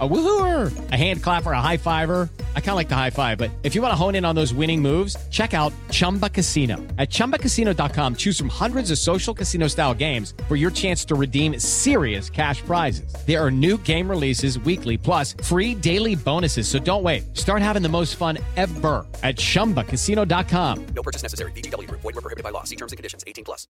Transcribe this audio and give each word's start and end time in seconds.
A 0.00 0.08
woohooer, 0.08 0.72
a 0.90 0.96
hand 0.96 1.22
clapper, 1.22 1.52
a 1.52 1.60
high 1.60 1.76
fiver. 1.76 2.28
I 2.56 2.60
kind 2.60 2.70
of 2.70 2.76
like 2.76 2.88
the 2.88 2.96
high 2.96 3.10
five, 3.10 3.38
but 3.38 3.52
if 3.62 3.76
you 3.76 3.80
want 3.80 3.92
to 3.92 3.96
hone 3.96 4.16
in 4.16 4.24
on 4.24 4.34
those 4.34 4.52
winning 4.52 4.82
moves, 4.82 5.16
check 5.30 5.54
out 5.54 5.72
Chumba 5.92 6.28
Casino. 6.28 6.78
At 6.98 7.10
ChumbaCasino.com, 7.10 8.16
choose 8.16 8.36
from 8.36 8.48
hundreds 8.48 8.90
of 8.90 8.98
social 8.98 9.32
casino 9.32 9.68
style 9.68 9.94
games 9.94 10.34
for 10.48 10.56
your 10.56 10.72
chance 10.72 11.04
to 11.04 11.14
redeem 11.14 11.60
serious 11.60 12.28
cash 12.28 12.60
prizes. 12.62 13.14
There 13.24 13.40
are 13.40 13.52
new 13.52 13.78
game 13.78 14.10
releases 14.10 14.58
weekly, 14.58 14.98
plus 14.98 15.36
free 15.44 15.76
daily 15.76 16.16
bonuses. 16.16 16.66
So 16.66 16.80
don't 16.80 17.04
wait. 17.04 17.36
Start 17.36 17.62
having 17.62 17.82
the 17.82 17.88
most 17.88 18.16
fun 18.16 18.38
ever 18.56 19.06
at 19.22 19.36
ChumbaCasino.com. 19.36 20.86
No 20.86 21.02
purchase 21.04 21.22
necessary. 21.22 21.52
BGW. 21.52 21.88
Void 21.88 22.02
were 22.02 22.12
prohibited 22.14 22.42
by 22.42 22.50
law. 22.50 22.64
See 22.64 22.76
terms 22.76 22.90
and 22.90 22.96
conditions. 22.96 23.22
18 23.28 23.44
plus. 23.44 23.68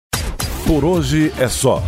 Por 0.66 0.84
hoje 0.84 1.30
é 1.38 1.48
só. 1.48 1.82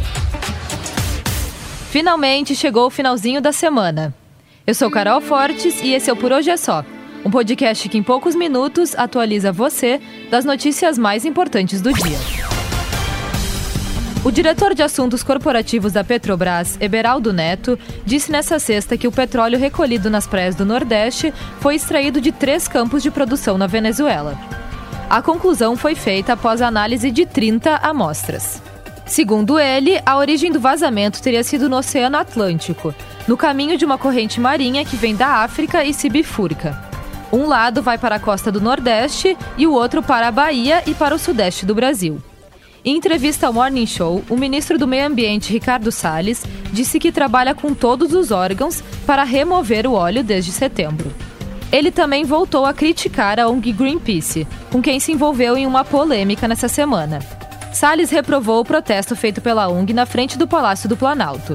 Finalmente 1.90 2.54
chegou 2.54 2.86
o 2.86 2.90
finalzinho 2.90 3.40
da 3.40 3.50
semana. 3.50 4.14
Eu 4.68 4.74
sou 4.74 4.90
Carol 4.90 5.22
Fortes 5.22 5.82
e 5.82 5.94
esse 5.94 6.10
é 6.10 6.12
o 6.12 6.16
Por 6.16 6.30
Hoje 6.30 6.50
é 6.50 6.56
Só, 6.58 6.84
um 7.24 7.30
podcast 7.30 7.88
que 7.88 7.96
em 7.96 8.02
poucos 8.02 8.34
minutos 8.34 8.94
atualiza 8.94 9.50
você 9.50 9.98
das 10.30 10.44
notícias 10.44 10.98
mais 10.98 11.24
importantes 11.24 11.80
do 11.80 11.90
dia. 11.90 12.18
O 14.22 14.30
diretor 14.30 14.74
de 14.74 14.82
assuntos 14.82 15.22
corporativos 15.22 15.94
da 15.94 16.04
Petrobras, 16.04 16.76
Eberaldo 16.82 17.32
Neto, 17.32 17.78
disse 18.04 18.30
nesta 18.30 18.58
sexta 18.58 18.98
que 18.98 19.08
o 19.08 19.10
petróleo 19.10 19.58
recolhido 19.58 20.10
nas 20.10 20.26
praias 20.26 20.54
do 20.54 20.66
Nordeste 20.66 21.32
foi 21.60 21.76
extraído 21.76 22.20
de 22.20 22.30
três 22.30 22.68
campos 22.68 23.02
de 23.02 23.10
produção 23.10 23.56
na 23.56 23.66
Venezuela. 23.66 24.36
A 25.08 25.22
conclusão 25.22 25.78
foi 25.78 25.94
feita 25.94 26.34
após 26.34 26.60
a 26.60 26.68
análise 26.68 27.10
de 27.10 27.24
30 27.24 27.76
amostras. 27.76 28.60
Segundo 29.06 29.58
ele, 29.58 29.98
a 30.04 30.18
origem 30.18 30.52
do 30.52 30.60
vazamento 30.60 31.22
teria 31.22 31.42
sido 31.42 31.70
no 31.70 31.78
Oceano 31.78 32.18
Atlântico, 32.18 32.94
no 33.28 33.36
caminho 33.36 33.76
de 33.76 33.84
uma 33.84 33.98
corrente 33.98 34.40
marinha 34.40 34.84
que 34.84 34.96
vem 34.96 35.14
da 35.14 35.42
África 35.44 35.84
e 35.84 35.92
se 35.92 36.08
bifurca. 36.08 36.82
Um 37.30 37.46
lado 37.46 37.82
vai 37.82 37.98
para 37.98 38.16
a 38.16 38.18
costa 38.18 38.50
do 38.50 38.60
Nordeste 38.60 39.36
e 39.58 39.66
o 39.66 39.72
outro 39.72 40.02
para 40.02 40.28
a 40.28 40.32
Bahia 40.32 40.82
e 40.86 40.94
para 40.94 41.14
o 41.14 41.18
Sudeste 41.18 41.66
do 41.66 41.74
Brasil. 41.74 42.20
Em 42.82 42.96
entrevista 42.96 43.46
ao 43.46 43.52
Morning 43.52 43.84
Show, 43.84 44.24
o 44.30 44.36
ministro 44.36 44.78
do 44.78 44.88
Meio 44.88 45.06
Ambiente, 45.06 45.52
Ricardo 45.52 45.92
Salles, 45.92 46.42
disse 46.72 46.98
que 46.98 47.12
trabalha 47.12 47.54
com 47.54 47.74
todos 47.74 48.14
os 48.14 48.30
órgãos 48.30 48.82
para 49.06 49.24
remover 49.24 49.86
o 49.86 49.92
óleo 49.92 50.24
desde 50.24 50.50
setembro. 50.50 51.12
Ele 51.70 51.90
também 51.90 52.24
voltou 52.24 52.64
a 52.64 52.72
criticar 52.72 53.38
a 53.38 53.46
ONG 53.46 53.72
Greenpeace, 53.72 54.48
com 54.70 54.80
quem 54.80 54.98
se 54.98 55.12
envolveu 55.12 55.54
em 55.54 55.66
uma 55.66 55.84
polêmica 55.84 56.48
nessa 56.48 56.66
semana. 56.66 57.18
Salles 57.74 58.08
reprovou 58.08 58.60
o 58.60 58.64
protesto 58.64 59.14
feito 59.14 59.42
pela 59.42 59.68
ONG 59.68 59.92
na 59.92 60.06
frente 60.06 60.38
do 60.38 60.48
Palácio 60.48 60.88
do 60.88 60.96
Planalto. 60.96 61.52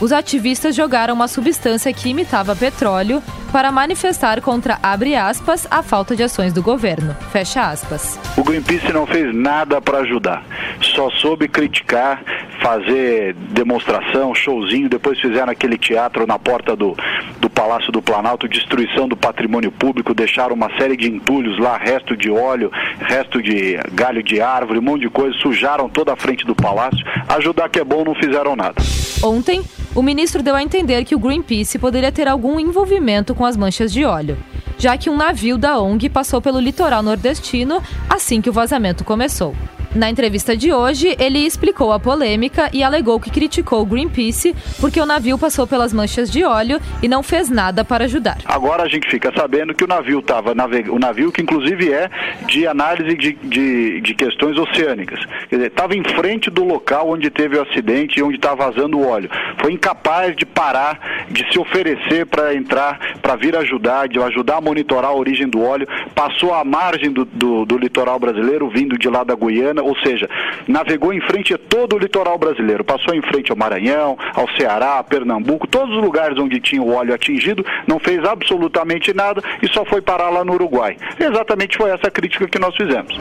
Os 0.00 0.12
ativistas 0.12 0.76
jogaram 0.76 1.12
uma 1.12 1.26
substância 1.26 1.92
que 1.92 2.08
imitava 2.08 2.54
petróleo 2.54 3.20
para 3.50 3.72
manifestar 3.72 4.40
contra, 4.40 4.78
abre 4.80 5.16
aspas, 5.16 5.66
a 5.70 5.82
falta 5.82 6.14
de 6.14 6.22
ações 6.22 6.52
do 6.52 6.62
governo. 6.62 7.16
Fecha 7.32 7.68
aspas. 7.68 8.18
O 8.36 8.44
Greenpeace 8.44 8.92
não 8.92 9.06
fez 9.06 9.34
nada 9.34 9.80
para 9.80 9.98
ajudar, 9.98 10.44
só 10.80 11.10
soube 11.10 11.48
criticar, 11.48 12.22
fazer 12.60 13.34
demonstração, 13.34 14.34
showzinho, 14.34 14.88
depois 14.88 15.18
fizeram 15.18 15.50
aquele 15.50 15.76
teatro 15.76 16.26
na 16.26 16.38
porta 16.38 16.76
do, 16.76 16.96
do 17.40 17.47
Palácio 17.58 17.90
do 17.90 18.00
Planalto, 18.00 18.46
destruição 18.46 19.08
do 19.08 19.16
patrimônio 19.16 19.72
público, 19.72 20.14
deixaram 20.14 20.54
uma 20.54 20.70
série 20.78 20.96
de 20.96 21.08
entulhos 21.08 21.58
lá, 21.58 21.76
resto 21.76 22.16
de 22.16 22.30
óleo, 22.30 22.70
resto 23.00 23.42
de 23.42 23.76
galho 23.94 24.22
de 24.22 24.40
árvore, 24.40 24.78
um 24.78 24.82
monte 24.82 25.00
de 25.00 25.10
coisa, 25.10 25.36
sujaram 25.38 25.88
toda 25.88 26.12
a 26.12 26.16
frente 26.16 26.46
do 26.46 26.54
palácio. 26.54 27.04
Ajudar 27.28 27.68
que 27.68 27.80
é 27.80 27.84
bom, 27.84 28.04
não 28.04 28.14
fizeram 28.14 28.54
nada. 28.54 28.76
Ontem, 29.24 29.60
o 29.92 30.00
ministro 30.00 30.40
deu 30.40 30.54
a 30.54 30.62
entender 30.62 31.04
que 31.04 31.16
o 31.16 31.18
Greenpeace 31.18 31.80
poderia 31.80 32.12
ter 32.12 32.28
algum 32.28 32.60
envolvimento 32.60 33.34
com 33.34 33.44
as 33.44 33.56
manchas 33.56 33.92
de 33.92 34.04
óleo, 34.04 34.38
já 34.78 34.96
que 34.96 35.10
um 35.10 35.16
navio 35.16 35.58
da 35.58 35.80
ONG 35.80 36.08
passou 36.08 36.40
pelo 36.40 36.60
litoral 36.60 37.02
nordestino 37.02 37.82
assim 38.08 38.40
que 38.40 38.48
o 38.48 38.52
vazamento 38.52 39.02
começou. 39.02 39.52
Na 39.94 40.10
entrevista 40.10 40.54
de 40.54 40.70
hoje, 40.70 41.16
ele 41.18 41.38
explicou 41.38 41.92
a 41.92 41.98
polêmica 41.98 42.68
e 42.74 42.82
alegou 42.82 43.18
que 43.18 43.30
criticou 43.30 43.86
Greenpeace 43.86 44.54
porque 44.80 45.00
o 45.00 45.06
navio 45.06 45.38
passou 45.38 45.66
pelas 45.66 45.94
manchas 45.94 46.30
de 46.30 46.44
óleo 46.44 46.78
e 47.02 47.08
não 47.08 47.22
fez 47.22 47.48
nada 47.48 47.84
para 47.84 48.04
ajudar. 48.04 48.36
Agora 48.44 48.82
a 48.82 48.88
gente 48.88 49.08
fica 49.08 49.32
sabendo 49.34 49.74
que 49.74 49.82
o 49.82 49.86
navio 49.86 50.18
estava 50.18 50.52
o 50.52 50.98
navio 50.98 51.32
que 51.32 51.40
inclusive 51.40 51.90
é 51.90 52.10
de 52.46 52.66
análise 52.66 53.16
de, 53.16 53.32
de, 53.32 54.00
de 54.02 54.14
questões 54.14 54.58
oceânicas. 54.58 55.24
Quer 55.48 55.56
dizer, 55.56 55.68
estava 55.68 55.96
em 55.96 56.04
frente 56.04 56.50
do 56.50 56.64
local 56.64 57.08
onde 57.08 57.30
teve 57.30 57.56
o 57.56 57.62
acidente 57.62 58.18
e 58.18 58.22
onde 58.22 58.36
está 58.36 58.54
vazando 58.54 58.98
o 58.98 59.08
óleo. 59.08 59.30
Foi 59.58 59.72
incapaz 59.72 60.36
de 60.36 60.44
parar, 60.44 61.26
de 61.30 61.50
se 61.50 61.58
oferecer 61.58 62.26
para 62.26 62.54
entrar, 62.54 63.16
para 63.22 63.36
vir 63.36 63.56
ajudar, 63.56 64.06
de 64.06 64.20
ajudar 64.20 64.58
a 64.58 64.60
monitorar 64.60 65.10
a 65.10 65.14
origem 65.14 65.48
do 65.48 65.62
óleo. 65.62 65.88
Passou 66.14 66.52
à 66.52 66.62
margem 66.62 67.10
do, 67.10 67.24
do, 67.24 67.64
do 67.64 67.78
litoral 67.78 68.18
brasileiro, 68.18 68.68
vindo 68.68 68.98
de 68.98 69.08
lá 69.08 69.24
da 69.24 69.34
Guiana 69.34 69.77
ou 69.82 69.96
seja, 69.98 70.28
navegou 70.66 71.12
em 71.12 71.20
frente 71.20 71.54
a 71.54 71.58
todo 71.58 71.96
o 71.96 71.98
litoral 71.98 72.38
brasileiro, 72.38 72.84
passou 72.84 73.14
em 73.14 73.22
frente 73.22 73.50
ao 73.50 73.56
Maranhão, 73.56 74.16
ao 74.34 74.48
Ceará, 74.56 75.02
Pernambuco, 75.02 75.66
todos 75.66 75.94
os 75.96 76.02
lugares 76.02 76.38
onde 76.38 76.60
tinha 76.60 76.82
o 76.82 76.94
óleo 76.94 77.14
atingido, 77.14 77.64
não 77.86 77.98
fez 77.98 78.24
absolutamente 78.24 79.12
nada 79.14 79.42
e 79.62 79.68
só 79.68 79.84
foi 79.84 80.00
parar 80.00 80.30
lá 80.30 80.44
no 80.44 80.54
Uruguai. 80.54 80.96
Exatamente 81.18 81.76
foi 81.76 81.90
essa 81.90 82.10
crítica 82.10 82.48
que 82.48 82.58
nós 82.58 82.74
fizemos. 82.76 83.18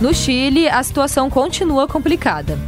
No 0.00 0.12
Chile, 0.12 0.68
a 0.68 0.82
situação 0.82 1.30
continua 1.30 1.88
complicada. 1.88 2.58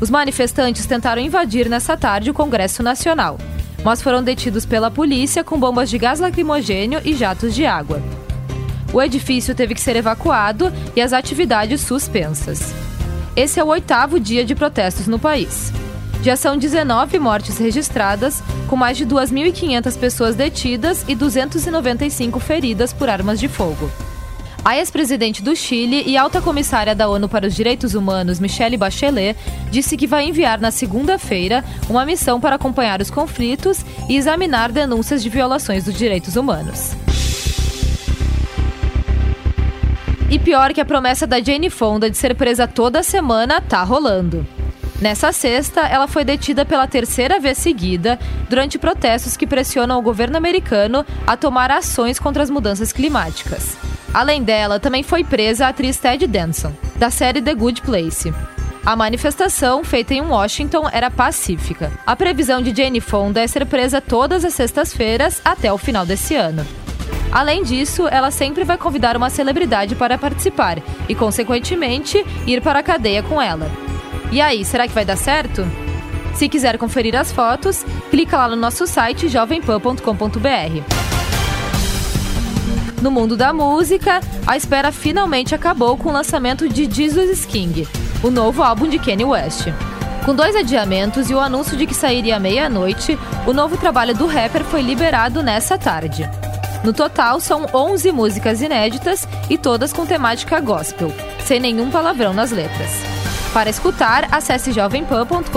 Os 0.00 0.10
manifestantes 0.10 0.84
tentaram 0.84 1.22
invadir 1.22 1.68
nessa 1.68 1.96
tarde 1.96 2.30
o 2.30 2.34
Congresso 2.34 2.82
Nacional, 2.82 3.38
mas 3.82 4.02
foram 4.02 4.22
detidos 4.22 4.66
pela 4.66 4.90
polícia 4.90 5.42
com 5.42 5.58
bombas 5.58 5.88
de 5.88 5.96
gás 5.96 6.20
lacrimogênio 6.20 7.00
e 7.04 7.14
jatos 7.14 7.54
de 7.54 7.64
água. 7.64 8.02
O 8.92 9.02
edifício 9.02 9.54
teve 9.54 9.74
que 9.74 9.80
ser 9.80 9.96
evacuado 9.96 10.72
e 10.94 11.02
as 11.02 11.12
atividades 11.12 11.80
suspensas. 11.80 12.72
Esse 13.34 13.60
é 13.60 13.64
o 13.64 13.68
oitavo 13.68 14.18
dia 14.18 14.44
de 14.44 14.54
protestos 14.54 15.06
no 15.06 15.18
país. 15.18 15.72
Já 16.22 16.34
são 16.34 16.56
19 16.56 17.18
mortes 17.18 17.58
registradas, 17.58 18.42
com 18.66 18.74
mais 18.74 18.96
de 18.96 19.06
2.500 19.06 19.98
pessoas 19.98 20.34
detidas 20.34 21.04
e 21.06 21.14
295 21.14 22.40
feridas 22.40 22.92
por 22.92 23.08
armas 23.08 23.38
de 23.38 23.46
fogo. 23.46 23.90
A 24.64 24.76
ex-presidente 24.76 25.44
do 25.44 25.54
Chile 25.54 26.02
e 26.04 26.16
alta 26.16 26.42
comissária 26.42 26.92
da 26.92 27.08
ONU 27.08 27.28
para 27.28 27.46
os 27.46 27.54
Direitos 27.54 27.94
Humanos, 27.94 28.40
Michelle 28.40 28.76
Bachelet, 28.76 29.38
disse 29.70 29.96
que 29.96 30.08
vai 30.08 30.28
enviar 30.28 30.58
na 30.58 30.72
segunda-feira 30.72 31.64
uma 31.88 32.04
missão 32.04 32.40
para 32.40 32.56
acompanhar 32.56 33.00
os 33.00 33.08
conflitos 33.08 33.84
e 34.08 34.16
examinar 34.16 34.72
denúncias 34.72 35.22
de 35.22 35.28
violações 35.28 35.84
dos 35.84 35.94
direitos 35.94 36.34
humanos. 36.34 36.96
E 40.28 40.40
pior 40.40 40.72
que 40.72 40.80
a 40.80 40.84
promessa 40.84 41.26
da 41.26 41.40
Jane 41.40 41.70
Fonda 41.70 42.10
de 42.10 42.16
ser 42.16 42.34
presa 42.34 42.66
toda 42.66 43.02
semana 43.02 43.60
tá 43.60 43.82
rolando. 43.84 44.44
Nessa 45.00 45.30
sexta, 45.30 45.82
ela 45.82 46.08
foi 46.08 46.24
detida 46.24 46.64
pela 46.64 46.86
terceira 46.88 47.38
vez 47.38 47.58
seguida 47.58 48.18
durante 48.48 48.78
protestos 48.78 49.36
que 49.36 49.46
pressionam 49.46 49.98
o 49.98 50.02
governo 50.02 50.36
americano 50.36 51.04
a 51.26 51.36
tomar 51.36 51.70
ações 51.70 52.18
contra 52.18 52.42
as 52.42 52.50
mudanças 52.50 52.92
climáticas. 52.92 53.76
Além 54.12 54.42
dela, 54.42 54.80
também 54.80 55.02
foi 55.02 55.22
presa 55.22 55.66
a 55.66 55.68
atriz 55.68 55.98
Ted 55.98 56.26
Danson, 56.26 56.72
da 56.96 57.10
série 57.10 57.42
The 57.42 57.54
Good 57.54 57.82
Place. 57.82 58.32
A 58.84 58.96
manifestação, 58.96 59.84
feita 59.84 60.14
em 60.14 60.22
Washington, 60.22 60.88
era 60.90 61.10
pacífica. 61.10 61.92
A 62.06 62.16
previsão 62.16 62.62
de 62.62 62.74
Jane 62.74 63.00
Fonda 63.00 63.40
é 63.40 63.46
ser 63.46 63.66
presa 63.66 64.00
todas 64.00 64.44
as 64.44 64.54
sextas-feiras 64.54 65.40
até 65.44 65.72
o 65.72 65.78
final 65.78 66.06
desse 66.06 66.34
ano. 66.34 66.66
Além 67.32 67.62
disso, 67.62 68.08
ela 68.08 68.30
sempre 68.30 68.64
vai 68.64 68.78
convidar 68.78 69.16
uma 69.16 69.30
celebridade 69.30 69.94
para 69.94 70.18
participar 70.18 70.78
e, 71.08 71.14
consequentemente, 71.14 72.24
ir 72.46 72.60
para 72.60 72.78
a 72.78 72.82
cadeia 72.82 73.22
com 73.22 73.40
ela. 73.40 73.70
E 74.30 74.40
aí, 74.40 74.64
será 74.64 74.88
que 74.88 74.94
vai 74.94 75.04
dar 75.04 75.16
certo? 75.16 75.66
Se 76.34 76.48
quiser 76.48 76.76
conferir 76.78 77.16
as 77.16 77.32
fotos, 77.32 77.84
clica 78.10 78.36
lá 78.36 78.48
no 78.48 78.56
nosso 78.56 78.86
site 78.86 79.28
jovempan.com.br. 79.28 81.06
No 83.00 83.10
mundo 83.10 83.36
da 83.36 83.52
música, 83.52 84.20
a 84.46 84.56
espera 84.56 84.90
finalmente 84.90 85.54
acabou 85.54 85.96
com 85.96 86.08
o 86.08 86.12
lançamento 86.12 86.68
de 86.68 86.90
Jesus 86.90 87.44
King, 87.44 87.86
o 88.22 88.30
novo 88.30 88.62
álbum 88.62 88.88
de 88.88 88.98
Kanye 88.98 89.24
West. 89.24 89.68
Com 90.24 90.34
dois 90.34 90.56
adiamentos 90.56 91.30
e 91.30 91.34
o 91.34 91.40
anúncio 91.40 91.76
de 91.76 91.86
que 91.86 91.94
sairia 91.94 92.36
à 92.36 92.40
meia-noite, 92.40 93.16
o 93.46 93.52
novo 93.52 93.76
trabalho 93.76 94.14
do 94.14 94.26
rapper 94.26 94.64
foi 94.64 94.82
liberado 94.82 95.42
nessa 95.42 95.78
tarde. 95.78 96.28
No 96.86 96.92
total, 96.92 97.40
são 97.40 97.66
11 97.74 98.12
músicas 98.12 98.62
inéditas 98.62 99.26
e 99.50 99.58
todas 99.58 99.92
com 99.92 100.06
temática 100.06 100.60
gospel, 100.60 101.12
sem 101.44 101.58
nenhum 101.58 101.90
palavrão 101.90 102.32
nas 102.32 102.52
letras. 102.52 102.92
Para 103.52 103.68
escutar, 103.68 104.28
acesse 104.30 104.70
jovempan.com.br. 104.70 105.50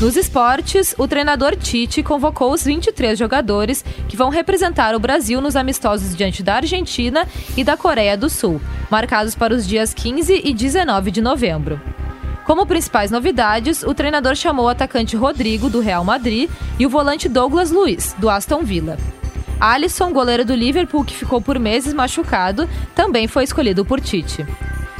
Nos 0.00 0.16
esportes, 0.16 0.94
o 0.96 1.08
treinador 1.08 1.56
Tite 1.56 2.00
convocou 2.00 2.52
os 2.52 2.62
23 2.62 3.18
jogadores 3.18 3.84
que 4.08 4.16
vão 4.16 4.28
representar 4.28 4.94
o 4.94 5.00
Brasil 5.00 5.40
nos 5.40 5.56
amistosos 5.56 6.14
diante 6.14 6.44
da 6.44 6.54
Argentina 6.54 7.26
e 7.56 7.64
da 7.64 7.76
Coreia 7.76 8.16
do 8.16 8.30
Sul, 8.30 8.60
marcados 8.88 9.34
para 9.34 9.52
os 9.52 9.66
dias 9.66 9.92
15 9.92 10.42
e 10.44 10.54
19 10.54 11.10
de 11.10 11.20
novembro. 11.20 11.91
Como 12.44 12.66
principais 12.66 13.10
novidades, 13.10 13.84
o 13.84 13.94
treinador 13.94 14.34
chamou 14.34 14.66
o 14.66 14.68
atacante 14.68 15.16
Rodrigo, 15.16 15.70
do 15.70 15.78
Real 15.78 16.04
Madrid, 16.04 16.50
e 16.78 16.84
o 16.84 16.90
volante 16.90 17.28
Douglas 17.28 17.70
Luiz, 17.70 18.14
do 18.18 18.28
Aston 18.28 18.64
Villa. 18.64 18.98
Alisson, 19.60 20.12
goleiro 20.12 20.44
do 20.44 20.54
Liverpool, 20.54 21.04
que 21.04 21.14
ficou 21.14 21.40
por 21.40 21.56
meses 21.56 21.94
machucado, 21.94 22.68
também 22.96 23.28
foi 23.28 23.44
escolhido 23.44 23.84
por 23.84 24.00
Tite. 24.00 24.44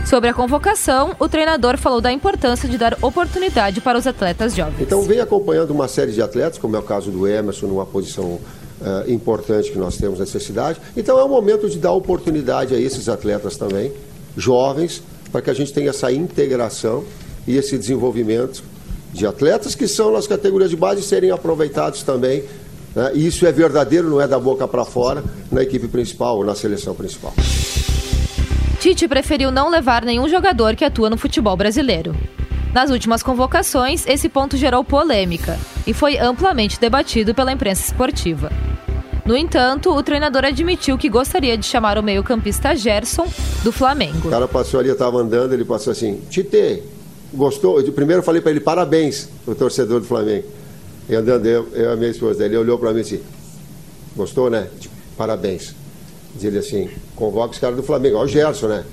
Sobre 0.06 0.28
a 0.30 0.34
convocação, 0.34 1.16
o 1.18 1.28
treinador 1.28 1.76
falou 1.76 2.00
da 2.00 2.12
importância 2.12 2.68
de 2.68 2.78
dar 2.78 2.96
oportunidade 3.02 3.80
para 3.80 3.98
os 3.98 4.06
atletas 4.06 4.54
jovens. 4.54 4.80
Então, 4.80 5.02
vem 5.02 5.18
acompanhando 5.18 5.72
uma 5.72 5.88
série 5.88 6.12
de 6.12 6.22
atletas, 6.22 6.58
como 6.58 6.76
é 6.76 6.78
o 6.78 6.82
caso 6.82 7.10
do 7.10 7.26
Emerson, 7.26 7.66
numa 7.66 7.86
posição 7.86 8.34
uh, 8.34 9.10
importante 9.10 9.72
que 9.72 9.78
nós 9.78 9.96
temos 9.96 10.20
nessa 10.20 10.38
cidade. 10.38 10.80
Então, 10.96 11.18
é 11.18 11.24
o 11.24 11.28
momento 11.28 11.68
de 11.68 11.78
dar 11.78 11.92
oportunidade 11.92 12.72
a 12.72 12.78
esses 12.78 13.08
atletas 13.08 13.56
também, 13.56 13.92
jovens, 14.36 15.02
para 15.32 15.42
que 15.42 15.50
a 15.50 15.54
gente 15.54 15.72
tenha 15.72 15.90
essa 15.90 16.12
integração 16.12 17.04
e 17.46 17.56
esse 17.56 17.76
desenvolvimento 17.76 18.62
de 19.12 19.26
atletas 19.26 19.74
que 19.74 19.86
são 19.86 20.12
nas 20.12 20.26
categorias 20.26 20.70
de 20.70 20.76
base 20.76 21.02
serem 21.02 21.30
aproveitados 21.30 22.02
também. 22.02 22.44
Né? 22.94 23.12
E 23.14 23.26
isso 23.26 23.46
é 23.46 23.52
verdadeiro, 23.52 24.08
não 24.08 24.20
é 24.20 24.26
da 24.26 24.38
boca 24.38 24.66
para 24.66 24.84
fora, 24.84 25.22
na 25.50 25.62
equipe 25.62 25.88
principal 25.88 26.38
ou 26.38 26.44
na 26.44 26.54
seleção 26.54 26.94
principal. 26.94 27.32
Tite 28.80 29.06
preferiu 29.06 29.50
não 29.50 29.68
levar 29.68 30.04
nenhum 30.04 30.28
jogador 30.28 30.74
que 30.74 30.84
atua 30.84 31.08
no 31.08 31.16
futebol 31.16 31.56
brasileiro. 31.56 32.14
Nas 32.74 32.90
últimas 32.90 33.22
convocações, 33.22 34.06
esse 34.06 34.28
ponto 34.28 34.56
gerou 34.56 34.82
polêmica 34.82 35.58
e 35.86 35.92
foi 35.92 36.18
amplamente 36.18 36.80
debatido 36.80 37.34
pela 37.34 37.52
imprensa 37.52 37.82
esportiva. 37.84 38.50
No 39.24 39.36
entanto, 39.36 39.90
o 39.90 40.02
treinador 40.02 40.44
admitiu 40.44 40.98
que 40.98 41.08
gostaria 41.08 41.56
de 41.56 41.64
chamar 41.64 41.96
o 41.96 42.02
meio-campista 42.02 42.74
Gerson 42.74 43.28
do 43.62 43.70
Flamengo. 43.70 44.26
O 44.26 44.30
cara 44.30 44.48
passou 44.48 44.80
ali, 44.80 44.88
estava 44.88 45.18
andando, 45.18 45.52
ele 45.52 45.64
passou 45.64 45.92
assim: 45.92 46.20
Tite, 46.28 46.82
gostou? 47.32 47.80
Eu, 47.80 47.92
primeiro 47.92 48.20
eu 48.20 48.24
falei 48.24 48.40
para 48.40 48.50
ele 48.50 48.60
parabéns, 48.60 49.28
o 49.46 49.54
torcedor 49.54 50.00
do 50.00 50.06
Flamengo. 50.06 50.46
E 51.08 51.14
andando, 51.14 51.46
eu, 51.46 51.68
eu 51.72 51.92
a 51.92 51.96
minha 51.96 52.10
esposa, 52.10 52.44
ele 52.44 52.56
olhou 52.56 52.78
para 52.78 52.92
mim 52.92 53.00
assim: 53.00 53.20
gostou, 54.16 54.50
né? 54.50 54.68
Tipo, 54.78 54.94
parabéns. 55.16 55.74
Diz 56.34 56.44
ele 56.44 56.58
assim: 56.58 56.88
convoca 57.16 57.52
os 57.52 57.58
caras 57.58 57.76
do 57.76 57.82
Flamengo. 57.82 58.16
Ó, 58.16 58.24
o 58.24 58.28
Gerson, 58.28 58.68
né? 58.68 58.84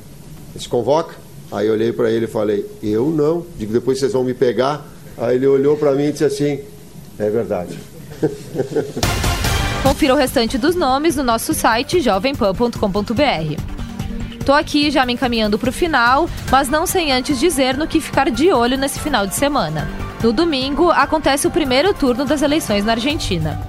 Ele 0.54 0.64
se 0.64 0.70
convoca. 0.70 1.16
Aí 1.52 1.68
eu 1.68 1.74
olhei 1.74 1.92
para 1.92 2.12
ele 2.12 2.26
e 2.26 2.28
falei: 2.28 2.66
eu 2.82 3.10
não. 3.10 3.46
Digo, 3.58 3.72
depois 3.74 4.00
vocês 4.00 4.14
vão 4.14 4.24
me 4.24 4.34
pegar. 4.34 4.86
Aí 5.18 5.36
ele 5.36 5.48
olhou 5.48 5.78
para 5.78 5.94
mim 5.94 6.06
e 6.06 6.12
disse 6.12 6.26
assim: 6.26 6.60
é 7.18 7.30
verdade. 7.30 7.78
Confira 9.84 10.14
o 10.14 10.18
restante 10.18 10.58
dos 10.58 10.76
nomes 10.76 11.16
no 11.16 11.24
nosso 11.24 11.54
site 11.54 12.02
jovempan.com.br. 12.02 13.79
Tô 14.50 14.54
aqui 14.54 14.90
já 14.90 15.06
me 15.06 15.14
encaminhando 15.14 15.60
para 15.60 15.70
o 15.70 15.72
final, 15.72 16.28
mas 16.50 16.70
não 16.70 16.88
sem 16.88 17.12
antes 17.12 17.40
dizer 17.40 17.78
no 17.78 17.86
que 17.86 18.02
ficar 18.02 18.32
de 18.32 18.52
olho 18.52 18.80
nesse 18.80 19.00
final 19.00 19.28
de 19.28 19.36
semana. 19.36 19.88
No 20.24 20.34
domingo, 20.34 20.90
acontece 20.90 21.46
o 21.46 21.52
primeiro 21.52 21.94
turno 21.94 22.26
das 22.26 22.42
eleições 22.42 22.84
na 22.84 22.94
Argentina. 22.94 23.62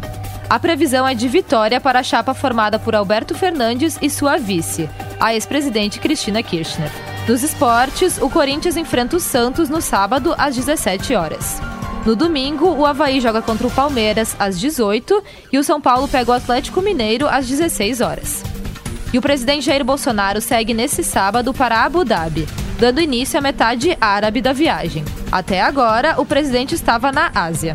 A 0.48 0.58
previsão 0.58 1.06
é 1.06 1.12
de 1.12 1.28
vitória 1.28 1.78
para 1.82 1.98
a 1.98 2.02
chapa 2.02 2.32
formada 2.32 2.78
por 2.78 2.94
Alberto 2.94 3.34
Fernandes 3.34 3.98
e 4.00 4.08
sua 4.08 4.38
vice, 4.38 4.88
a 5.20 5.34
ex-presidente 5.34 6.00
Cristina 6.00 6.42
Kirchner. 6.42 6.90
Nos 7.28 7.42
esportes, 7.42 8.16
o 8.16 8.30
Corinthians 8.30 8.78
enfrenta 8.78 9.18
o 9.18 9.20
Santos 9.20 9.68
no 9.68 9.82
sábado 9.82 10.34
às 10.38 10.56
17 10.56 11.14
horas. 11.14 11.60
No 12.06 12.16
domingo, 12.16 12.70
o 12.70 12.86
Havaí 12.86 13.20
joga 13.20 13.42
contra 13.42 13.66
o 13.66 13.70
Palmeiras 13.70 14.34
às 14.38 14.58
18 14.58 15.22
e 15.52 15.58
o 15.58 15.62
São 15.62 15.78
Paulo 15.78 16.08
pega 16.08 16.30
o 16.30 16.34
Atlético 16.34 16.80
Mineiro 16.80 17.28
às 17.28 17.46
16 17.46 18.00
horas. 18.00 18.49
E 19.12 19.18
o 19.18 19.22
presidente 19.22 19.66
Jair 19.66 19.84
Bolsonaro 19.84 20.40
segue 20.40 20.72
nesse 20.72 21.02
sábado 21.02 21.52
para 21.52 21.84
Abu 21.84 22.04
Dhabi, 22.04 22.46
dando 22.78 23.00
início 23.00 23.38
à 23.38 23.42
metade 23.42 23.96
árabe 24.00 24.40
da 24.40 24.52
viagem. 24.52 25.04
Até 25.32 25.60
agora, 25.60 26.20
o 26.20 26.24
presidente 26.24 26.74
estava 26.74 27.10
na 27.10 27.30
Ásia. 27.34 27.74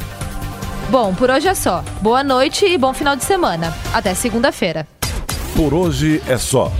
Bom, 0.90 1.14
por 1.14 1.30
hoje 1.30 1.48
é 1.48 1.54
só. 1.54 1.84
Boa 2.02 2.24
noite 2.24 2.66
e 2.66 2.78
bom 2.78 2.94
final 2.94 3.16
de 3.16 3.24
semana. 3.24 3.74
Até 3.94 4.14
segunda-feira. 4.14 4.88
Por 5.56 5.74
hoje 5.74 6.22
é 6.28 6.38
só. 6.38 6.72